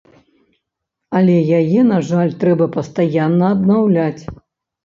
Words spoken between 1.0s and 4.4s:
Але яе, на жаль, трэба пастаянна аднаўляць.